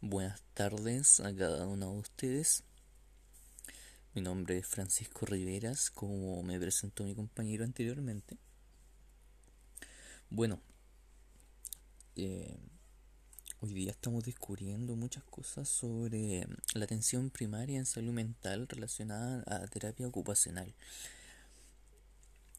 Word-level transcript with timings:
Buenas 0.00 0.40
tardes 0.54 1.18
a 1.18 1.34
cada 1.34 1.66
uno 1.66 1.92
de 1.92 1.98
ustedes. 1.98 2.62
Mi 4.14 4.22
nombre 4.22 4.56
es 4.56 4.64
Francisco 4.64 5.26
Riveras, 5.26 5.90
como 5.90 6.40
me 6.44 6.56
presentó 6.60 7.02
mi 7.02 7.16
compañero 7.16 7.64
anteriormente. 7.64 8.38
Bueno, 10.30 10.60
eh, 12.14 12.56
hoy 13.60 13.74
día 13.74 13.90
estamos 13.90 14.24
descubriendo 14.24 14.94
muchas 14.94 15.24
cosas 15.24 15.68
sobre 15.68 16.46
la 16.74 16.84
atención 16.84 17.30
primaria 17.30 17.76
en 17.76 17.84
salud 17.84 18.12
mental 18.12 18.68
relacionada 18.68 19.42
a 19.48 19.66
terapia 19.66 20.06
ocupacional. 20.06 20.72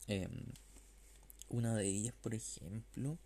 Em, 0.07 0.43
una 1.47 1.73
de 1.73 1.87
ellas, 1.87 2.13
por 2.21 2.33
ejemplo, 2.33 3.17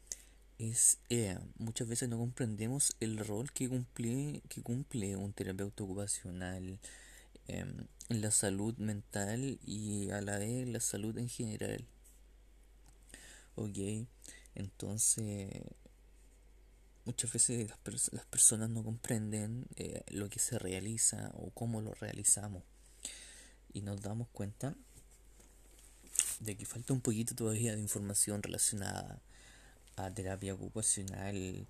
es 0.69 0.99
eh, 1.09 1.37
muchas 1.57 1.87
veces 1.87 2.09
no 2.09 2.17
comprendemos 2.17 2.95
el 2.99 3.17
rol 3.17 3.51
que 3.51 3.69
cumple, 3.69 4.41
que 4.49 4.61
cumple 4.61 5.15
un 5.15 5.33
terapeuta 5.33 5.83
ocupacional 5.83 6.79
em, 7.47 7.87
en 8.09 8.21
la 8.21 8.31
salud 8.31 8.77
mental 8.77 9.59
y 9.65 10.09
a 10.11 10.21
la 10.21 10.37
vez 10.37 10.67
la 10.67 10.79
salud 10.79 11.17
en 11.17 11.29
general. 11.29 11.85
Ok, 13.55 13.77
entonces 14.55 15.49
muchas 17.05 17.31
veces 17.31 17.69
las, 18.11 18.25
personas 18.25 18.69
no 18.69 18.83
comprenden 18.83 19.65
eh, 19.75 20.03
lo 20.09 20.29
que 20.29 20.39
se 20.39 20.57
realiza 20.57 21.31
o 21.35 21.51
cómo 21.51 21.81
lo 21.81 21.93
realizamos 21.93 22.63
y 23.73 23.81
nos 23.81 24.01
damos 24.01 24.27
cuenta 24.29 24.75
de 26.39 26.55
que 26.55 26.65
falta 26.65 26.93
un 26.93 27.01
poquito 27.01 27.35
todavía 27.35 27.75
de 27.75 27.81
información 27.81 28.41
relacionada 28.41 29.21
a 29.95 30.09
terapia 30.11 30.53
ocupacional 30.53 31.67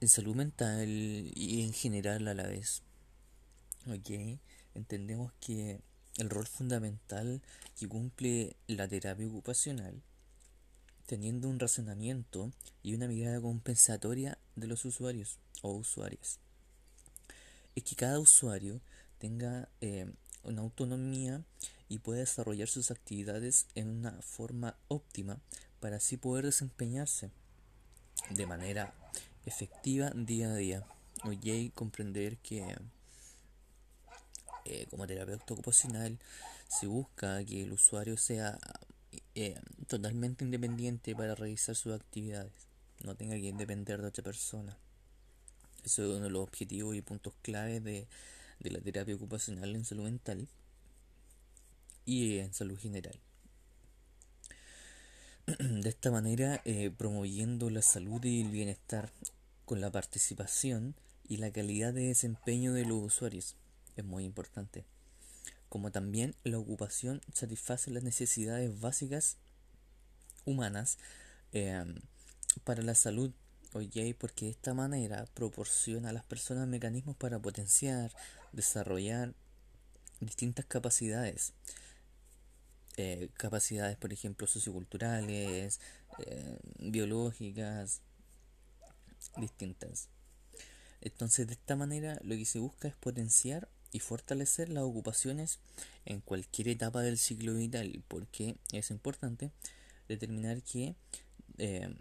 en 0.00 0.08
salud 0.08 0.34
mental 0.34 0.88
y 0.88 1.62
en 1.62 1.72
general 1.72 2.28
a 2.28 2.34
la 2.34 2.46
vez. 2.46 2.82
Ok, 3.86 4.38
entendemos 4.74 5.32
que 5.40 5.80
el 6.16 6.30
rol 6.30 6.46
fundamental 6.46 7.42
que 7.78 7.88
cumple 7.88 8.56
la 8.66 8.88
terapia 8.88 9.26
ocupacional, 9.26 10.02
teniendo 11.06 11.48
un 11.48 11.58
razonamiento 11.58 12.52
y 12.82 12.94
una 12.94 13.08
mirada 13.08 13.40
compensatoria 13.40 14.38
de 14.56 14.66
los 14.66 14.84
usuarios 14.84 15.38
o 15.62 15.72
usuarias, 15.72 16.38
es 17.74 17.82
que 17.82 17.96
cada 17.96 18.20
usuario 18.20 18.80
tenga 19.18 19.68
eh, 19.80 20.12
una 20.44 20.62
autonomía 20.62 21.42
y 21.88 21.98
pueda 21.98 22.20
desarrollar 22.20 22.68
sus 22.68 22.90
actividades 22.90 23.66
en 23.74 23.88
una 23.88 24.12
forma 24.22 24.76
óptima 24.88 25.40
para 25.84 25.98
así 25.98 26.16
poder 26.16 26.46
desempeñarse 26.46 27.30
de 28.30 28.46
manera 28.46 28.94
efectiva 29.44 30.10
día 30.14 30.50
a 30.50 30.54
día. 30.54 30.86
Oye, 31.24 31.72
comprender 31.74 32.38
que 32.38 32.74
eh, 34.64 34.86
como 34.88 35.06
terapeuta 35.06 35.52
ocupacional 35.52 36.18
se 36.68 36.86
busca 36.86 37.44
que 37.44 37.64
el 37.64 37.72
usuario 37.74 38.16
sea 38.16 38.58
eh, 39.34 39.60
totalmente 39.86 40.42
independiente 40.46 41.14
para 41.14 41.34
realizar 41.34 41.76
sus 41.76 41.92
actividades, 41.92 42.54
no 43.02 43.14
tenga 43.14 43.36
que 43.36 43.52
depender 43.52 44.00
de 44.00 44.08
otra 44.08 44.24
persona. 44.24 44.78
Eso 45.82 46.02
es 46.02 46.08
uno 46.08 46.24
de 46.24 46.30
los 46.30 46.44
objetivos 46.44 46.96
y 46.96 47.02
puntos 47.02 47.34
clave 47.42 47.80
de, 47.80 48.08
de 48.58 48.70
la 48.70 48.80
terapia 48.80 49.16
ocupacional 49.16 49.76
en 49.76 49.84
salud 49.84 50.04
mental 50.04 50.48
y 52.06 52.38
en 52.38 52.54
salud 52.54 52.78
general. 52.78 53.20
de 55.58 55.90
esta 55.90 56.10
manera 56.10 56.62
eh, 56.64 56.90
promoviendo 56.90 57.68
la 57.68 57.82
salud 57.82 58.24
y 58.24 58.40
el 58.40 58.48
bienestar 58.48 59.10
con 59.66 59.80
la 59.82 59.90
participación 59.90 60.94
y 61.28 61.36
la 61.36 61.50
calidad 61.50 61.92
de 61.92 62.08
desempeño 62.08 62.72
de 62.72 62.86
los 62.86 63.02
usuarios. 63.02 63.54
Es 63.96 64.04
muy 64.04 64.24
importante. 64.24 64.86
Como 65.68 65.90
también 65.90 66.34
la 66.44 66.58
ocupación 66.58 67.20
satisface 67.34 67.90
las 67.90 68.02
necesidades 68.02 68.80
básicas 68.80 69.36
humanas 70.46 70.96
em, 71.52 71.94
para 72.64 72.82
la 72.82 72.94
salud, 72.94 73.30
oye, 73.74 74.14
porque 74.18 74.46
de 74.46 74.52
esta 74.52 74.72
manera 74.72 75.26
proporciona 75.34 76.08
a 76.08 76.12
las 76.12 76.24
personas 76.24 76.68
mecanismos 76.68 77.16
para 77.16 77.38
potenciar, 77.38 78.12
desarrollar 78.52 79.34
distintas 80.20 80.64
capacidades 80.64 81.52
eh, 82.96 83.28
capacidades, 83.34 83.96
por 83.96 84.12
ejemplo, 84.12 84.46
socioculturales, 84.46 85.80
eh, 86.26 86.58
biológicas, 86.78 88.02
distintas. 89.36 90.08
Entonces, 91.00 91.46
de 91.46 91.54
esta 91.54 91.76
manera, 91.76 92.18
lo 92.22 92.36
que 92.36 92.44
se 92.44 92.58
busca 92.58 92.88
es 92.88 92.94
potenciar 92.94 93.68
y 93.92 94.00
fortalecer 94.00 94.68
las 94.68 94.84
ocupaciones 94.84 95.58
en 96.04 96.20
cualquier 96.20 96.68
etapa 96.68 97.02
del 97.02 97.18
ciclo 97.18 97.54
vital, 97.54 98.02
porque 98.08 98.56
es 98.72 98.90
importante 98.90 99.50
determinar 100.08 100.62
que 100.62 100.94
eh, 101.58 101.94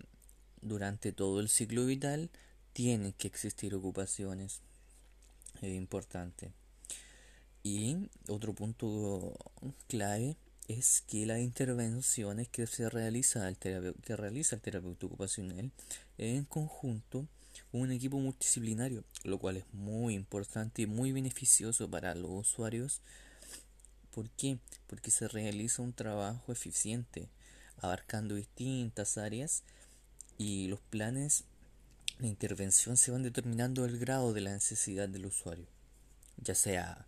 durante 0.62 1.12
todo 1.12 1.40
el 1.40 1.50
ciclo 1.50 1.86
vital 1.86 2.30
tienen 2.74 3.14
que 3.14 3.28
existir 3.28 3.76
ocupaciones. 3.76 4.62
Es 5.62 5.74
importante. 5.74 6.52
Y 7.64 8.10
otro 8.28 8.54
punto 8.54 9.38
clave 9.88 10.36
es 10.68 11.04
que 11.08 11.26
las 11.26 11.40
intervenciones 11.40 12.48
que 12.48 12.68
se 12.68 12.90
realiza 12.90 13.48
el 13.48 13.58
que 13.58 14.16
realiza 14.16 14.56
el 14.56 14.62
terapeuta 14.62 15.06
ocupacional 15.06 15.72
en 16.18 16.46
conjunto 16.46 17.28
con 17.72 17.82
un 17.82 17.92
equipo 17.92 18.20
multidisciplinario, 18.20 19.04
lo 19.24 19.40
cual 19.40 19.58
es 19.58 19.66
muy 19.74 20.16
importante 20.16 20.84
y 20.84 20.88
muy 20.88 21.12
beneficioso 21.12 21.90
para 21.90 22.16
los 22.16 22.32
usuarios. 22.32 23.02
¿Por 24.12 24.30
qué? 24.32 24.58
Porque 24.88 25.12
se 25.12 25.28
realiza 25.28 25.82
un 25.82 25.94
trabajo 25.94 26.52
eficiente, 26.52 27.28
abarcando 27.82 28.36
distintas 28.36 29.18
áreas 29.18 29.64
y 30.38 30.68
los 30.68 30.80
planes 30.80 31.46
de 32.20 32.28
intervención 32.28 32.96
se 32.96 33.12
van 33.12 33.24
determinando 33.24 33.86
el 33.86 33.98
grado 33.98 34.34
de 34.34 34.42
la 34.42 34.54
necesidad 34.54 35.10
del 35.10 35.26
usuario, 35.26 35.66
ya 36.38 36.56
sea 36.56 37.06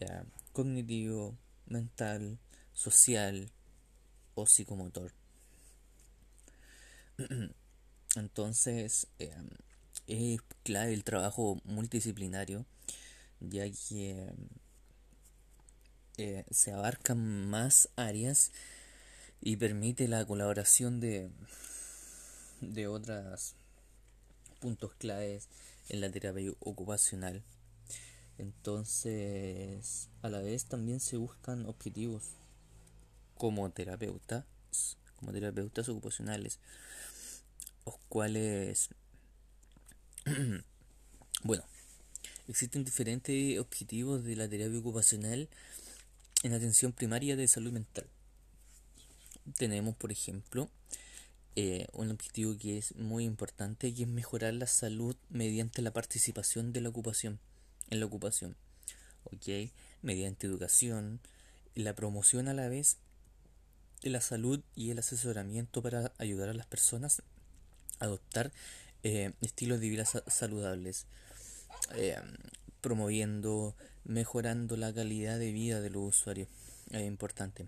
eh, 0.00 0.22
cognitivo, 0.52 1.36
mental, 1.66 2.38
social 2.76 3.50
o 4.34 4.46
psicomotor. 4.46 5.12
Entonces, 8.16 9.08
em, 9.18 9.48
es 10.06 10.40
clave 10.62 10.92
el 10.92 11.02
trabajo 11.02 11.58
multidisciplinario, 11.64 12.66
ya 13.40 13.64
que 13.64 14.30
eh, 16.18 16.44
se 16.50 16.72
abarcan 16.72 17.48
más 17.48 17.88
áreas 17.96 18.52
y 19.40 19.56
permite 19.56 20.06
la 20.06 20.24
colaboración 20.26 21.00
de, 21.00 21.30
de 22.60 22.86
otros 22.88 23.54
puntos 24.60 24.94
claves 24.94 25.48
en 25.88 26.02
la 26.02 26.10
terapia 26.10 26.52
ocupacional. 26.60 27.42
Entonces, 28.38 30.10
a 30.20 30.28
la 30.28 30.40
vez 30.40 30.66
también 30.66 31.00
se 31.00 31.16
buscan 31.16 31.64
objetivos 31.66 32.36
como 33.36 33.70
terapeutas, 33.70 34.44
como 35.16 35.32
terapeutas 35.32 35.88
ocupacionales, 35.88 36.58
los 37.84 37.96
cuales, 38.08 38.90
bueno, 41.42 41.64
existen 42.48 42.84
diferentes 42.84 43.58
objetivos 43.58 44.24
de 44.24 44.36
la 44.36 44.48
terapia 44.48 44.78
ocupacional 44.78 45.48
en 46.42 46.52
atención 46.52 46.92
primaria 46.92 47.36
de 47.36 47.48
salud 47.48 47.72
mental. 47.72 48.06
Tenemos, 49.56 49.96
por 49.96 50.10
ejemplo, 50.10 50.68
eh, 51.54 51.86
un 51.92 52.10
objetivo 52.10 52.56
que 52.58 52.78
es 52.78 52.94
muy 52.96 53.24
importante 53.24 53.88
y 53.88 54.02
es 54.02 54.08
mejorar 54.08 54.54
la 54.54 54.66
salud 54.66 55.16
mediante 55.30 55.82
la 55.82 55.92
participación 55.92 56.72
de 56.72 56.80
la 56.82 56.88
ocupación 56.88 57.38
en 57.88 58.00
la 58.00 58.06
ocupación, 58.06 58.56
¿ok? 59.24 59.70
Mediante 60.02 60.46
educación, 60.46 61.20
la 61.74 61.94
promoción 61.94 62.48
a 62.48 62.54
la 62.54 62.68
vez 62.68 62.98
la 64.02 64.20
salud 64.20 64.60
y 64.74 64.90
el 64.90 64.98
asesoramiento 64.98 65.82
para 65.82 66.12
ayudar 66.18 66.48
a 66.48 66.54
las 66.54 66.66
personas 66.66 67.22
a 67.98 68.04
adoptar 68.04 68.52
eh, 69.02 69.32
estilos 69.40 69.80
de 69.80 69.88
vida 69.88 70.04
saludables, 70.04 71.06
eh, 71.94 72.16
promoviendo, 72.80 73.74
mejorando 74.04 74.76
la 74.76 74.92
calidad 74.92 75.38
de 75.38 75.52
vida 75.52 75.80
de 75.80 75.90
los 75.90 76.02
usuarios. 76.02 76.48
Es 76.90 77.02
importante. 77.02 77.66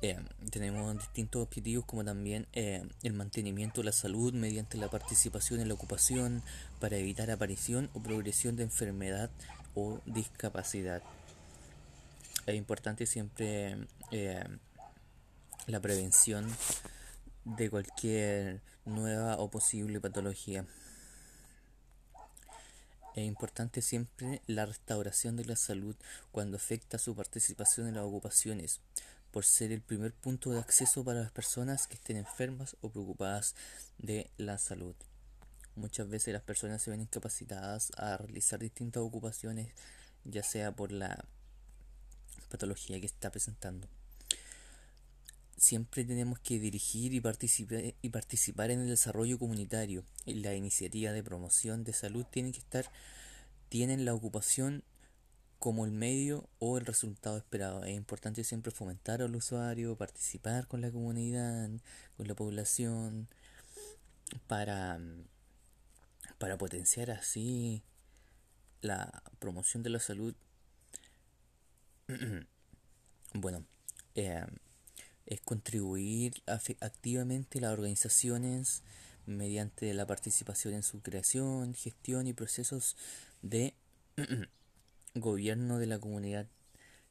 Eh, 0.00 0.18
tenemos 0.50 0.98
distintos 0.98 1.42
objetivos 1.42 1.84
como 1.84 2.04
también 2.04 2.48
el 2.52 3.12
mantenimiento 3.12 3.82
de 3.82 3.84
la 3.84 3.92
salud 3.92 4.32
mediante 4.32 4.76
la 4.76 4.90
participación 4.90 5.60
en 5.60 5.68
la 5.68 5.74
ocupación 5.74 6.42
para 6.80 6.96
evitar 6.96 7.30
aparición 7.30 7.88
o 7.94 8.02
progresión 8.02 8.56
de 8.56 8.64
enfermedad 8.64 9.30
o 9.76 10.00
discapacidad 10.06 11.02
es 12.46 12.54
importante 12.56 13.06
siempre 13.06 13.86
eh, 14.10 14.44
la 15.66 15.80
prevención 15.80 16.46
de 17.44 17.70
cualquier 17.70 18.62
nueva 18.84 19.38
o 19.38 19.50
posible 19.50 20.00
patología. 20.00 20.64
Es 23.14 23.24
importante 23.24 23.82
siempre 23.82 24.40
la 24.46 24.64
restauración 24.64 25.36
de 25.36 25.44
la 25.44 25.56
salud 25.56 25.94
cuando 26.30 26.56
afecta 26.56 26.98
su 26.98 27.14
participación 27.14 27.86
en 27.86 27.94
las 27.94 28.04
ocupaciones, 28.04 28.80
por 29.30 29.44
ser 29.44 29.70
el 29.70 29.82
primer 29.82 30.12
punto 30.14 30.50
de 30.50 30.60
acceso 30.60 31.04
para 31.04 31.20
las 31.20 31.30
personas 31.30 31.86
que 31.86 31.94
estén 31.94 32.16
enfermas 32.16 32.76
o 32.80 32.88
preocupadas 32.88 33.54
de 33.98 34.30
la 34.38 34.58
salud. 34.58 34.94
Muchas 35.74 36.08
veces 36.08 36.34
las 36.34 36.42
personas 36.42 36.82
se 36.82 36.90
ven 36.90 37.02
incapacitadas 37.02 37.92
a 37.96 38.16
realizar 38.16 38.58
distintas 38.58 39.02
ocupaciones, 39.02 39.68
ya 40.24 40.42
sea 40.42 40.72
por 40.72 40.90
la 40.90 41.24
patología 42.52 43.00
que 43.00 43.06
está 43.06 43.30
presentando. 43.30 43.88
Siempre 45.56 46.04
tenemos 46.04 46.38
que 46.40 46.58
dirigir 46.58 47.14
y 47.14 47.20
participar, 47.20 47.94
y 48.02 48.08
participar 48.10 48.70
en 48.70 48.80
el 48.80 48.88
desarrollo 48.88 49.38
comunitario. 49.38 50.04
La 50.26 50.54
iniciativa 50.54 51.12
de 51.12 51.22
promoción 51.22 51.84
de 51.84 51.92
salud 51.92 52.26
tiene 52.30 52.52
que 52.52 52.58
estar, 52.58 52.84
tienen 53.68 54.04
la 54.04 54.14
ocupación 54.14 54.84
como 55.58 55.84
el 55.84 55.92
medio 55.92 56.48
o 56.58 56.76
el 56.76 56.84
resultado 56.84 57.36
esperado. 57.36 57.84
Es 57.84 57.96
importante 57.96 58.42
siempre 58.42 58.72
fomentar 58.72 59.22
al 59.22 59.36
usuario, 59.36 59.96
participar 59.96 60.66
con 60.66 60.80
la 60.80 60.90
comunidad, 60.90 61.70
con 62.16 62.26
la 62.26 62.34
población, 62.34 63.28
para, 64.46 64.98
para 66.38 66.58
potenciar 66.58 67.10
así 67.12 67.82
la 68.80 69.22
promoción 69.38 69.82
de 69.82 69.90
la 69.90 70.00
salud. 70.00 70.34
bueno, 73.34 73.64
eh, 74.14 74.44
es 75.26 75.40
contribuir 75.40 76.42
activamente 76.46 77.60
las 77.60 77.72
organizaciones 77.72 78.82
mediante 79.26 79.94
la 79.94 80.06
participación 80.06 80.74
en 80.74 80.82
su 80.82 81.00
creación, 81.00 81.74
gestión 81.74 82.26
y 82.26 82.32
procesos 82.32 82.96
de 83.40 83.74
gobierno 85.14 85.78
de 85.78 85.86
la 85.86 85.98
comunidad. 85.98 86.46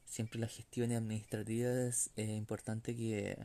Siempre 0.04 0.38
las 0.38 0.52
gestiones 0.52 0.98
administrativas 0.98 2.10
es 2.16 2.28
importante 2.28 2.94
que 2.94 3.38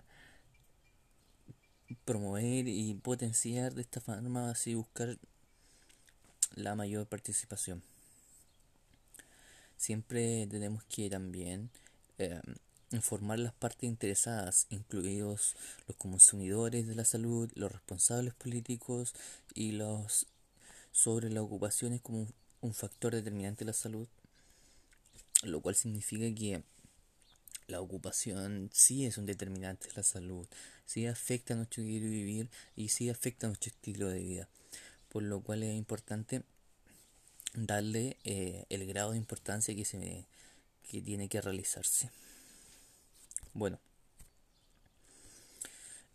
promover 2.03 2.67
y 2.67 2.93
potenciar 2.95 3.73
de 3.73 3.81
esta 3.81 4.01
forma 4.01 4.49
así 4.49 4.75
buscar 4.75 5.17
la 6.55 6.75
mayor 6.75 7.07
participación. 7.07 7.81
Siempre 9.77 10.47
tenemos 10.47 10.83
que 10.85 11.09
también 11.09 11.69
eh, 12.17 12.41
informar 12.91 13.39
las 13.39 13.53
partes 13.53 13.83
interesadas, 13.83 14.65
incluidos 14.69 15.55
los 15.87 15.97
consumidores 15.97 16.87
de 16.87 16.95
la 16.95 17.05
salud, 17.05 17.51
los 17.55 17.71
responsables 17.71 18.33
políticos 18.33 19.13
y 19.53 19.71
los 19.73 20.27
sobre 20.91 21.29
las 21.29 21.43
ocupaciones 21.43 22.01
como 22.01 22.27
un 22.61 22.73
factor 22.73 23.13
determinante 23.13 23.59
de 23.59 23.69
la 23.69 23.73
salud, 23.73 24.07
lo 25.43 25.61
cual 25.61 25.75
significa 25.75 26.33
que 26.33 26.63
la 27.67 27.81
ocupación 27.81 28.69
sí 28.73 29.05
es 29.05 29.17
un 29.17 29.25
determinante 29.25 29.89
de 29.89 29.93
la 29.95 30.03
salud, 30.03 30.47
sí 30.85 31.05
afecta 31.05 31.53
a 31.53 31.57
nuestro 31.57 31.83
vivir 31.83 32.49
y 32.75 32.89
sí 32.89 33.09
afecta 33.09 33.45
a 33.45 33.49
nuestro 33.49 33.69
estilo 33.69 34.07
de 34.07 34.19
vida, 34.19 34.49
por 35.09 35.21
lo 35.21 35.41
cual 35.41 35.63
es 35.63 35.75
importante 35.75 36.41
darle 37.57 38.17
eh, 38.23 38.65
el 38.69 38.85
grado 38.85 39.11
de 39.11 39.17
importancia 39.17 39.75
que 39.75 39.83
se 39.83 40.25
que 40.89 41.01
tiene 41.01 41.27
que 41.27 41.41
realizarse. 41.41 42.09
Bueno, 43.53 43.79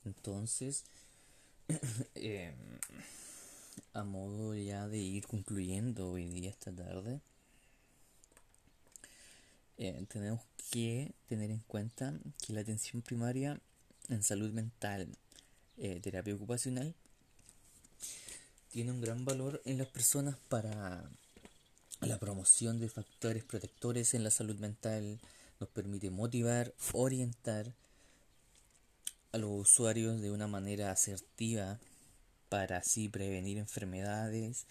entonces, 0.04 0.84
em, 2.14 2.54
a 3.92 4.04
modo 4.04 4.54
ya 4.54 4.88
de 4.88 4.98
ir 4.98 5.26
concluyendo 5.26 6.12
hoy 6.12 6.28
día, 6.28 6.50
esta 6.50 6.72
tarde, 6.72 7.20
eh, 9.76 10.06
tenemos 10.08 10.40
que 10.70 11.12
tener 11.28 11.50
en 11.50 11.58
cuenta 11.66 12.14
que 12.46 12.52
la 12.52 12.60
atención 12.60 13.02
primaria 13.02 13.60
en 14.08 14.22
salud 14.22 14.52
mental, 14.52 15.08
eh, 15.76 16.00
terapia 16.00 16.34
ocupacional, 16.34 16.94
tiene 18.70 18.92
un 18.92 19.00
gran 19.00 19.24
valor 19.24 19.60
en 19.66 19.78
las 19.78 19.88
personas 19.88 20.36
para 20.48 21.10
la 22.02 22.18
promoción 22.18 22.78
de 22.80 22.88
factores 22.88 23.44
protectores 23.44 24.14
en 24.14 24.24
la 24.24 24.30
salud 24.30 24.58
mental, 24.58 25.20
nos 25.60 25.68
permite 25.68 26.10
motivar, 26.10 26.74
orientar 26.92 27.74
a 29.32 29.38
los 29.38 29.50
usuarios 29.50 30.20
de 30.20 30.30
una 30.30 30.46
manera 30.46 30.90
asertiva 30.90 31.78
para 32.48 32.78
así 32.78 33.08
prevenir 33.08 33.58
enfermedades 33.58 34.66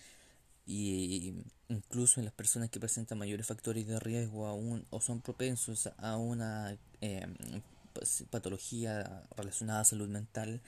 y 0.67 1.33
incluso 1.69 2.19
en 2.19 2.25
las 2.25 2.33
personas 2.33 2.69
que 2.69 2.79
presentan 2.79 3.17
mayores 3.17 3.47
factores 3.47 3.87
de 3.87 3.99
riesgo 3.99 4.83
o 4.89 5.01
son 5.01 5.21
propensos 5.21 5.89
a 5.97 6.17
una 6.17 6.77
pues, 7.93 8.23
patología 8.29 9.23
relacionada 9.35 9.81
a 9.81 9.85
salud 9.85 10.09
mental 10.09 10.61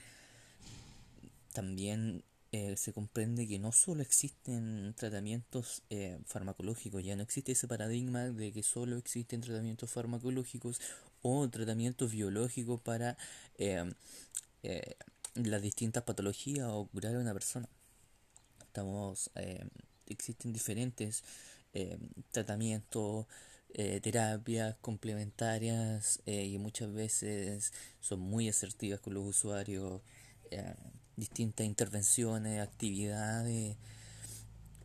también 1.52 2.24
eh, 2.56 2.76
se 2.76 2.92
comprende 2.92 3.48
que 3.48 3.58
no 3.58 3.72
solo 3.72 4.00
existen 4.00 4.94
tratamientos 4.96 5.82
eh, 5.90 6.20
farmacológicos, 6.24 7.02
ya 7.02 7.16
no 7.16 7.24
existe 7.24 7.50
ese 7.50 7.66
paradigma 7.66 8.30
de 8.30 8.52
que 8.52 8.62
solo 8.62 8.96
existen 8.96 9.40
tratamientos 9.40 9.90
farmacológicos 9.90 10.80
o 11.22 11.50
tratamientos 11.50 12.12
biológicos 12.12 12.80
para 12.80 13.16
eh, 13.58 13.92
las 15.34 15.62
distintas 15.62 16.04
patologías 16.04 16.68
o 16.70 16.86
curar 16.92 17.16
a 17.16 17.18
una 17.18 17.32
persona. 17.32 17.68
Estamos, 18.60 19.32
existen 20.06 20.52
diferentes 20.52 21.24
tratamientos, 22.30 23.26
terapias 23.72 24.76
complementarias 24.80 26.22
y 26.24 26.56
muchas 26.58 26.92
veces 26.92 27.72
son 28.00 28.20
muy 28.20 28.48
asertivas 28.48 29.00
con 29.00 29.14
los 29.14 29.24
usuarios 29.24 30.02
distintas 31.16 31.66
intervenciones, 31.66 32.60
actividades 32.60 33.76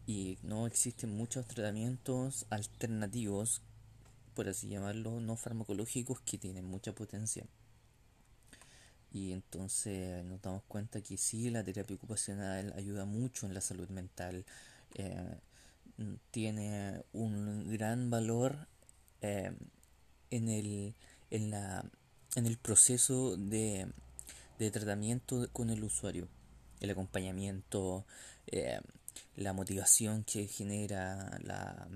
y 0.05 0.37
no 0.43 0.67
existen 0.67 1.15
muchos 1.15 1.45
tratamientos 1.45 2.45
alternativos, 2.49 3.61
por 4.33 4.49
así 4.49 4.67
llamarlo, 4.67 5.19
no 5.19 5.35
farmacológicos 5.35 6.19
que 6.21 6.37
tienen 6.37 6.65
mucha 6.65 6.93
potencia. 6.93 7.45
Y 9.11 9.31
entonces 9.31 10.23
nos 10.25 10.41
damos 10.41 10.63
cuenta 10.63 11.01
que 11.01 11.17
sí, 11.17 11.49
la 11.49 11.63
terapia 11.63 11.95
ocupacional 11.95 12.73
ayuda 12.75 13.05
mucho 13.05 13.45
en 13.45 13.53
la 13.53 13.61
salud 13.61 13.89
mental, 13.89 14.45
eh, 14.95 15.37
tiene 16.31 17.03
un 17.13 17.69
gran 17.69 18.09
valor 18.09 18.67
eh, 19.21 19.51
en, 20.31 20.49
el, 20.49 20.95
en, 21.29 21.51
la, 21.51 21.85
en 22.35 22.45
el 22.45 22.57
proceso 22.57 23.35
de 23.35 23.91
de 24.59 24.71
tratamiento 24.71 25.47
con 25.53 25.69
el 25.69 25.83
usuario. 25.83 26.27
El 26.81 26.91
acompañamiento, 26.91 28.05
eh, 28.47 28.79
la 29.35 29.53
motivación 29.53 30.23
que 30.23 30.47
genera, 30.47 31.39
la, 31.41 31.87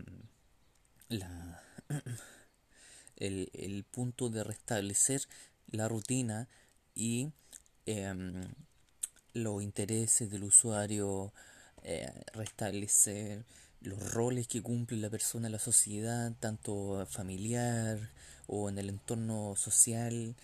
la 1.09 1.61
el, 3.17 3.85
punto 3.91 4.29
de 4.29 4.43
restablecer 4.43 5.21
la 5.67 5.87
rutina 5.87 6.47
y 6.95 7.31
em, 7.85 8.41
los 9.33 9.61
intereses 9.61 10.29
del 10.31 10.43
usuario, 10.43 11.33
eh, 11.83 12.11
restablecer 12.33 13.45
los 13.81 14.13
roles 14.13 14.47
que 14.47 14.61
cumple 14.61 14.97
la 14.97 15.09
persona 15.09 15.47
en 15.47 15.53
la 15.53 15.59
sociedad, 15.59 16.31
tanto 16.39 17.05
familiar 17.09 18.11
o 18.47 18.69
en 18.69 18.77
el 18.77 18.89
entorno 18.89 19.55
social. 19.57 20.35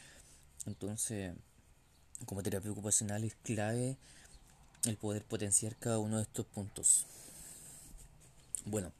Entonces, 0.65 1.33
como 2.25 2.43
terapia 2.43 2.71
ocupacional 2.71 3.23
es 3.23 3.35
clave 3.35 3.97
el 4.85 4.97
poder 4.97 5.23
potenciar 5.23 5.75
cada 5.75 5.99
uno 5.99 6.17
de 6.17 6.23
estos 6.23 6.45
puntos. 6.45 7.05
Bueno, 8.65 8.91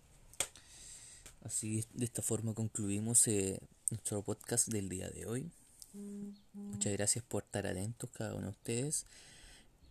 así 1.43 1.85
de 1.93 2.05
esta 2.05 2.21
forma 2.21 2.53
concluimos 2.53 3.27
eh, 3.27 3.59
nuestro 3.89 4.21
podcast 4.21 4.67
del 4.67 4.89
día 4.89 5.09
de 5.09 5.25
hoy. 5.25 5.51
Muchas 6.53 6.93
gracias 6.93 7.23
por 7.25 7.43
estar 7.43 7.65
atentos 7.65 8.09
cada 8.11 8.35
uno 8.35 8.47
de 8.47 8.51
ustedes 8.51 9.05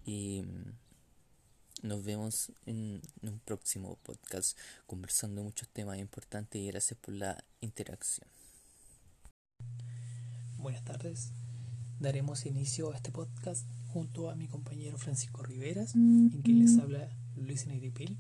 y 0.07 0.43
mm, 0.43 1.87
nos 1.87 2.05
vemos 2.05 2.53
en 2.67 3.03
un 3.23 3.41
próximo 3.41 3.99
podcast 4.05 4.57
conversando 4.87 5.43
muchos 5.43 5.69
temas 5.69 5.99
importantes 5.99 6.61
y 6.61 6.69
gracias 6.69 6.99
por 7.01 7.15
la 7.15 7.43
interacción. 7.61 8.29
Buenas 10.57 10.85
tardes 10.85 11.33
daremos 11.99 12.47
inicio 12.47 12.93
a 12.93 12.97
este 12.97 13.11
podcast 13.11 13.67
junto 13.87 14.31
a 14.31 14.35
mi 14.35 14.47
compañero 14.47 14.99
Francisco 14.99 15.43
Riveras, 15.43 15.95
en 15.95 16.43
quien 16.43 16.61
les 16.61 16.79
habla 16.79 17.09
Luis 17.37 17.67
Negripil. 17.67 18.19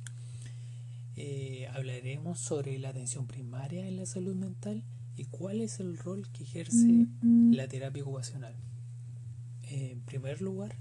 Eh, 1.17 1.69
hablaremos 1.73 2.39
sobre 2.41 2.79
la 2.79 2.91
atención 2.91 3.27
primaria 3.27 3.87
en 3.89 3.97
la 3.97 4.07
salud 4.07 4.35
mental 4.35 4.85
y 5.17 5.25
cuál 5.25 5.61
es 5.61 5.81
el 5.81 5.99
rol 5.99 6.29
que 6.33 6.45
ejerce 6.45 7.07
la 7.23 7.67
terapia 7.69 8.03
ocupacional. 8.03 8.55
en 9.63 10.01
primer 10.03 10.41
lugar, 10.41 10.77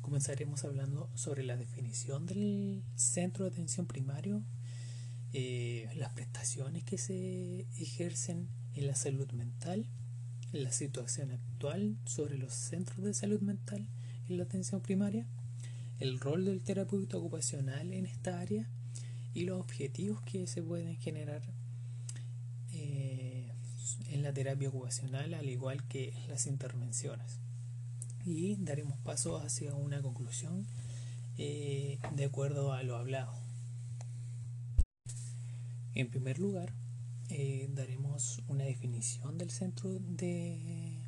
comenzaremos 0.00 0.64
hablando 0.64 1.10
sobre 1.14 1.42
la 1.42 1.56
definición 1.56 2.26
del 2.26 2.82
centro 2.94 3.44
de 3.44 3.50
atención 3.50 3.86
primario 3.86 4.42
eh, 5.32 5.88
las 5.94 6.12
prestaciones 6.12 6.82
que 6.82 6.98
se 6.98 7.66
ejercen 7.78 8.48
en 8.74 8.86
la 8.88 8.96
salud 8.96 9.30
mental, 9.32 9.86
la 10.52 10.72
situación 10.72 11.30
actual 11.30 11.96
sobre 12.04 12.36
los 12.36 12.52
centros 12.52 13.04
de 13.04 13.14
salud 13.14 13.40
mental 13.40 13.86
en 14.28 14.36
la 14.36 14.44
atención 14.44 14.80
primaria, 14.80 15.26
el 15.98 16.18
rol 16.18 16.44
del 16.44 16.62
terapeuta 16.62 17.18
ocupacional 17.18 17.92
en 17.92 18.06
esta 18.06 18.40
área 18.40 18.68
y 19.32 19.44
los 19.44 19.60
objetivos 19.60 20.22
que 20.22 20.46
se 20.46 20.62
pueden 20.62 20.96
generar 20.96 21.42
eh, 22.72 23.52
en 24.08 24.22
la 24.22 24.32
terapia 24.32 24.68
ocupacional, 24.68 25.34
al 25.34 25.48
igual 25.48 25.86
que 25.86 26.14
las 26.28 26.46
intervenciones. 26.46 27.38
Y 28.24 28.56
daremos 28.56 28.98
paso 28.98 29.38
hacia 29.38 29.74
una 29.74 30.02
conclusión 30.02 30.66
eh, 31.38 31.98
de 32.14 32.24
acuerdo 32.24 32.72
a 32.72 32.82
lo 32.82 32.96
hablado. 32.96 33.32
En 35.94 36.08
primer 36.10 36.38
lugar, 36.38 36.72
eh, 37.30 37.68
daremos 37.72 38.42
una 38.48 38.64
definición 38.64 39.38
del 39.38 39.50
Centro 39.50 39.90
de 39.90 40.98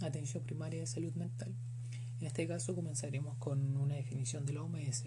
Atención 0.00 0.42
Primaria 0.42 0.80
de 0.80 0.86
Salud 0.86 1.14
Mental. 1.14 1.54
En 2.20 2.26
este 2.26 2.46
caso 2.48 2.74
comenzaremos 2.74 3.36
con 3.38 3.76
una 3.76 3.94
definición 3.94 4.44
de 4.46 4.54
la 4.54 4.62
OMS 4.62 5.04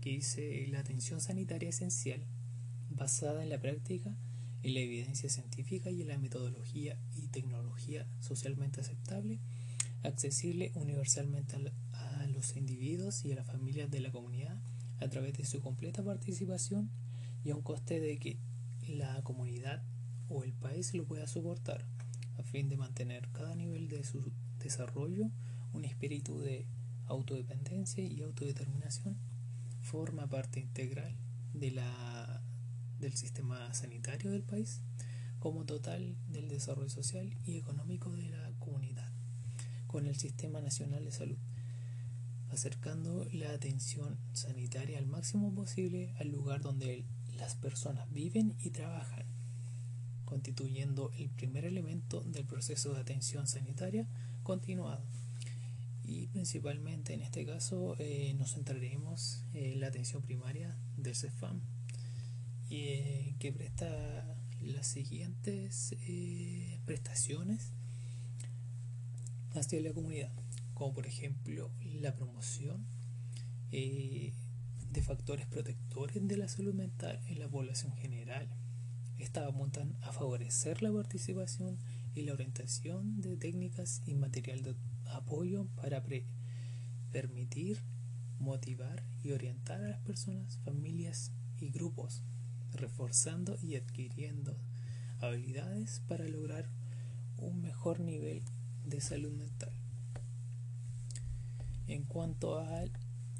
que 0.00 0.10
dice 0.10 0.66
la 0.68 0.80
atención 0.80 1.20
sanitaria 1.20 1.68
esencial 1.68 2.24
basada 2.90 3.42
en 3.42 3.50
la 3.50 3.60
práctica, 3.60 4.16
en 4.62 4.74
la 4.74 4.80
evidencia 4.80 5.30
científica 5.30 5.90
y 5.90 6.02
en 6.02 6.08
la 6.08 6.18
metodología 6.18 6.98
y 7.14 7.28
tecnología 7.28 8.06
socialmente 8.20 8.80
aceptable, 8.80 9.38
accesible 10.02 10.72
universalmente 10.74 11.56
a 11.92 12.26
los 12.28 12.56
individuos 12.56 13.24
y 13.24 13.32
a 13.32 13.36
las 13.36 13.46
familias 13.46 13.90
de 13.90 14.00
la 14.00 14.10
comunidad 14.10 14.60
a 14.98 15.08
través 15.08 15.34
de 15.34 15.44
su 15.44 15.60
completa 15.60 16.02
participación 16.02 16.90
y 17.44 17.50
a 17.50 17.56
un 17.56 17.62
coste 17.62 18.00
de 18.00 18.18
que 18.18 18.38
la 18.88 19.22
comunidad 19.22 19.82
o 20.28 20.44
el 20.44 20.52
país 20.52 20.94
lo 20.94 21.04
pueda 21.04 21.26
soportar 21.26 21.86
a 22.38 22.42
fin 22.42 22.68
de 22.68 22.76
mantener 22.76 23.28
cada 23.32 23.54
nivel 23.54 23.88
de 23.88 24.04
su 24.04 24.32
desarrollo 24.58 25.30
un 25.72 25.84
espíritu 25.84 26.38
de 26.38 26.66
autodependencia 27.06 28.04
y 28.04 28.22
autodeterminación. 28.22 29.16
Forma 29.80 30.28
parte 30.28 30.60
integral 30.60 31.16
de 31.54 31.70
la, 31.70 32.42
del 32.98 33.14
sistema 33.14 33.72
sanitario 33.74 34.30
del 34.30 34.42
país 34.42 34.82
como 35.38 35.64
total 35.64 36.16
del 36.28 36.48
desarrollo 36.48 36.90
social 36.90 37.36
y 37.44 37.56
económico 37.56 38.10
de 38.16 38.28
la 38.28 38.52
comunidad 38.58 39.10
con 39.86 40.06
el 40.06 40.16
Sistema 40.16 40.60
Nacional 40.60 41.04
de 41.04 41.12
Salud, 41.12 41.38
acercando 42.50 43.26
la 43.32 43.52
atención 43.52 44.18
sanitaria 44.32 44.98
al 44.98 45.06
máximo 45.06 45.54
posible 45.54 46.12
al 46.18 46.28
lugar 46.28 46.60
donde 46.60 47.06
las 47.38 47.54
personas 47.54 48.10
viven 48.12 48.56
y 48.60 48.70
trabajan, 48.70 49.24
constituyendo 50.24 51.10
el 51.16 51.30
primer 51.30 51.64
elemento 51.64 52.22
del 52.22 52.44
proceso 52.44 52.92
de 52.92 53.00
atención 53.00 53.46
sanitaria 53.46 54.06
continuado. 54.42 55.04
Y 56.04 56.26
principalmente 56.28 57.14
en 57.14 57.22
este 57.22 57.44
caso 57.46 57.94
eh, 57.98 58.34
nos 58.38 58.54
centraremos 58.54 59.44
en 59.54 59.80
la 59.80 59.88
atención 59.88 60.22
primaria 60.22 60.76
del 60.96 61.14
CEFAM, 61.14 61.60
eh, 62.70 63.34
que 63.38 63.52
presta 63.52 64.36
las 64.60 64.86
siguientes 64.86 65.94
eh, 66.06 66.80
prestaciones 66.84 67.72
hacia 69.54 69.80
la 69.80 69.92
comunidad, 69.92 70.32
como 70.74 70.94
por 70.94 71.06
ejemplo 71.06 71.70
la 71.82 72.14
promoción 72.14 72.86
de 74.90 75.02
factores 75.02 75.46
protectores 75.46 76.26
de 76.26 76.36
la 76.36 76.48
salud 76.48 76.74
mental 76.74 77.20
en 77.28 77.38
la 77.38 77.48
población 77.48 77.92
general. 77.96 78.48
Estas 79.18 79.48
apuntan 79.48 79.96
a 80.02 80.12
favorecer 80.12 80.82
la 80.82 80.92
participación 80.92 81.78
y 82.14 82.22
la 82.22 82.32
orientación 82.32 83.20
de 83.20 83.36
técnicas 83.36 84.02
y 84.06 84.14
material 84.14 84.62
de 84.62 84.76
apoyo 85.06 85.66
para 85.76 86.02
permitir, 87.10 87.82
motivar 88.38 89.04
y 89.22 89.32
orientar 89.32 89.82
a 89.82 89.88
las 89.88 90.00
personas, 90.00 90.58
familias 90.58 91.32
y 91.58 91.70
grupos, 91.70 92.22
reforzando 92.72 93.58
y 93.62 93.76
adquiriendo 93.76 94.56
habilidades 95.20 96.00
para 96.06 96.28
lograr 96.28 96.70
un 97.38 97.60
mejor 97.60 98.00
nivel 98.00 98.42
de 98.86 99.00
salud 99.00 99.32
mental. 99.32 99.72
En 101.86 102.04
cuanto 102.04 102.58
a 102.58 102.84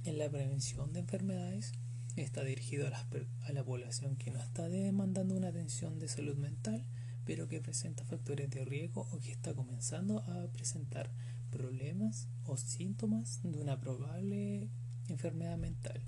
en 0.09 0.19
la 0.19 0.31
prevención 0.31 0.93
de 0.95 1.01
enfermedades 1.01 1.73
está 2.17 2.43
dirigido 2.43 2.87
a 2.87 3.07
a 3.47 3.53
la, 3.53 3.63
población 3.63 4.17
que 4.17 4.31
no 4.31 4.41
está 4.41 4.67
demandando 4.69 5.37
una 5.37 5.49
atención 5.49 5.99
de 5.99 6.09
salud 6.09 6.37
mental, 6.37 6.83
pero 7.27 7.47
que 7.47 7.61
presenta 7.61 8.05
factores 8.05 8.49
de 8.49 8.65
riesgo 8.65 9.07
o 9.13 9.19
que 9.19 9.31
está 9.31 9.53
comenzando 9.55 10.21
a 10.21 10.51
presentar 10.51 11.11
problemas 11.51 12.27
o 12.45 12.57
síntomas 12.57 13.41
de 13.43 13.59
una 13.59 13.79
probable 13.79 14.71
enfermedad 15.09 15.59
mental. 15.59 16.01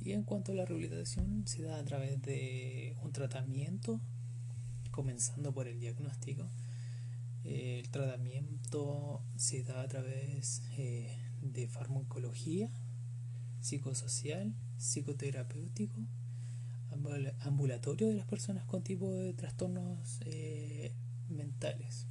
Y 0.00 0.12
en 0.12 0.24
cuanto 0.24 0.50
a 0.50 0.56
la 0.56 0.64
rehabilitación, 0.64 1.46
se 1.46 1.62
da 1.62 1.78
a 1.78 1.84
través 1.84 2.20
de 2.22 2.96
un 3.00 3.12
tratamiento, 3.12 4.00
comenzando 4.90 5.52
por 5.54 5.68
el 5.68 5.78
diagnóstico. 5.78 6.50
El 7.44 7.88
tratamiento 7.90 9.22
se 9.36 9.62
da 9.62 9.82
a 9.82 9.88
través 9.88 10.62
eh, 10.76 11.25
de 11.52 11.68
farmacología, 11.68 12.70
psicosocial, 13.60 14.54
psicoterapéutico, 14.78 16.00
ambulatorio 17.40 18.08
de 18.08 18.14
las 18.14 18.26
personas 18.26 18.64
con 18.64 18.82
tipo 18.82 19.10
de 19.10 19.32
trastornos 19.32 20.20
eh, 20.24 20.92
mentales. 21.28 22.06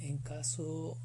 En 0.00 0.18
caso 0.18 0.98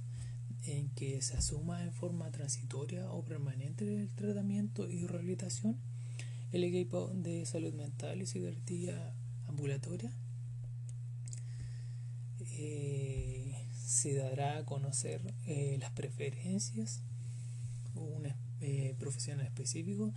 en 0.66 0.90
que 0.90 1.22
se 1.22 1.38
asuma 1.38 1.84
en 1.84 1.94
forma 1.94 2.32
transitoria 2.32 3.10
o 3.12 3.24
permanente 3.24 4.02
el 4.02 4.10
tratamiento 4.10 4.90
y 4.90 5.06
rehabilitación, 5.06 5.78
el 6.52 6.64
equipo 6.64 7.12
de 7.14 7.46
salud 7.46 7.74
mental 7.74 8.22
y 8.22 8.26
psiquiatría 8.26 9.14
ambulatoria 9.48 10.12
eh, 12.40 13.54
se 13.74 14.16
dará 14.16 14.58
a 14.58 14.66
conocer 14.66 15.22
eh, 15.46 15.78
las 15.80 15.92
preferencias 15.92 17.02
profesional 18.98 19.46
específico 19.46 20.14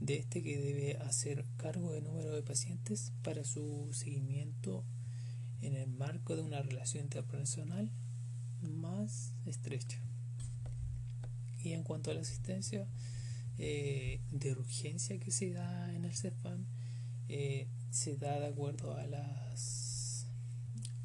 de 0.00 0.16
este 0.16 0.42
que 0.42 0.58
debe 0.58 0.96
hacer 0.98 1.46
cargo 1.56 1.92
de 1.92 2.02
número 2.02 2.34
de 2.34 2.42
pacientes 2.42 3.12
para 3.22 3.44
su 3.44 3.88
seguimiento 3.92 4.84
en 5.60 5.74
el 5.74 5.88
marco 5.88 6.36
de 6.36 6.42
una 6.42 6.62
relación 6.62 7.04
interpersonal 7.04 7.90
más 8.60 9.32
estrecha. 9.46 10.00
Y 11.62 11.72
en 11.72 11.82
cuanto 11.82 12.10
a 12.10 12.14
la 12.14 12.20
asistencia 12.20 12.86
eh, 13.58 14.20
de 14.30 14.52
urgencia 14.52 15.18
que 15.18 15.30
se 15.30 15.52
da 15.52 15.94
en 15.94 16.04
el 16.04 16.14
CEFAM, 16.14 16.66
eh, 17.28 17.68
se 17.90 18.16
da 18.16 18.38
de 18.38 18.46
acuerdo 18.46 18.94
a 18.94 19.06
las, 19.06 20.26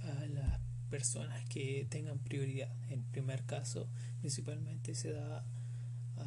a 0.01 0.25
las 0.27 0.59
personas 0.89 1.43
que 1.45 1.87
tengan 1.89 2.19
prioridad. 2.19 2.75
En 2.89 3.03
primer 3.03 3.45
caso, 3.45 3.89
principalmente 4.19 4.93
se 4.93 5.13
da 5.13 5.45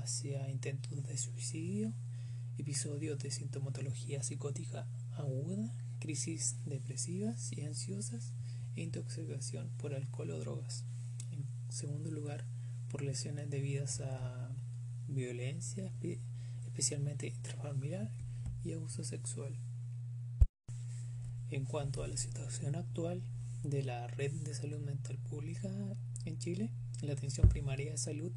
hacia 0.03 0.51
intentos 0.51 1.07
de 1.07 1.17
suicidio, 1.19 1.93
episodios 2.59 3.19
de 3.19 3.31
sintomatología 3.31 4.23
psicótica 4.23 4.87
aguda, 5.13 5.73
crisis 5.99 6.57
depresivas 6.67 7.53
y 7.53 7.63
ansiosas 7.63 8.33
e 8.77 8.83
intoxicación 8.83 9.71
por 9.79 9.95
alcohol 9.95 10.31
o 10.31 10.39
drogas. 10.39 10.85
En 11.33 11.45
segundo 11.73 12.11
lugar, 12.11 12.45
por 12.91 13.03
lesiones 13.03 13.51
debidas 13.51 14.01
a 14.01 14.55
violencia, 15.09 15.93
especialmente 16.67 17.27
intrafamiliar 17.29 18.11
y 18.65 18.73
abuso 18.73 19.05
sexual. 19.05 19.57
En 21.51 21.65
cuanto 21.65 22.03
a 22.03 22.09
la 22.09 22.17
situación 22.17 22.75
actual 22.75 23.23
de 23.63 23.83
la 23.83 24.07
red 24.09 24.33
de 24.33 24.55
salud 24.55 24.81
mental 24.81 25.19
pública 25.19 25.69
en 26.25 26.39
Chile, 26.39 26.71
la 27.03 27.13
atención 27.13 27.49
primaria 27.49 27.93
de 27.93 27.99
salud 27.99 28.33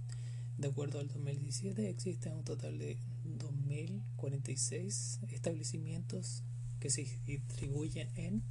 de 0.57 0.67
acuerdo 0.67 0.99
al 0.99 1.07
2017, 1.07 1.89
existen 1.89 2.33
un 2.33 2.43
total 2.43 2.77
de 2.79 2.97
2.046 3.37 5.19
establecimientos 5.31 6.43
que 6.79 6.89
se 6.89 7.07
distribuyen 7.25 8.09
en 8.15 8.41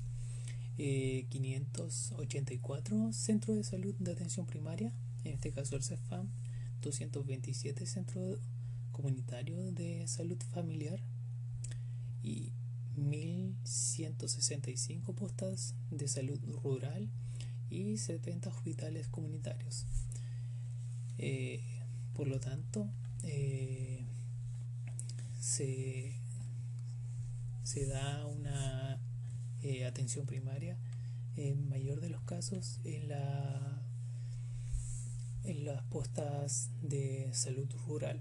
584 0.76 3.08
eh, 3.08 3.12
centros 3.12 3.56
de 3.56 3.64
salud 3.64 3.96
de 3.98 4.12
atención 4.12 4.46
primaria, 4.46 4.92
en 5.24 5.32
este 5.34 5.50
caso 5.50 5.74
el 5.76 5.82
CEFAM, 5.82 6.30
227 6.82 7.86
centros 7.86 8.38
comunitarios 8.92 9.74
de 9.74 10.06
salud 10.06 10.38
familiar 10.52 11.02
y 12.22 12.52
1.165 12.96 15.14
postas 15.14 15.74
de 15.90 16.06
salud 16.08 16.38
rural 16.62 17.10
y 17.68 17.98
70 17.98 18.48
hospitales 18.48 19.08
comunitarios. 19.08 19.84
Eh, 21.18 21.75
por 22.16 22.28
lo 22.28 22.40
tanto, 22.40 22.88
eh, 23.24 24.06
se, 25.38 26.14
se 27.62 27.86
da 27.86 28.26
una 28.26 28.98
eh, 29.62 29.84
atención 29.84 30.24
primaria 30.24 30.78
en 31.36 31.68
mayor 31.68 32.00
de 32.00 32.08
los 32.08 32.22
casos 32.22 32.80
en 32.84 33.12
en 35.44 35.64
las 35.64 35.82
postas 35.84 36.70
de 36.82 37.28
salud 37.32 37.68
rural 37.86 38.20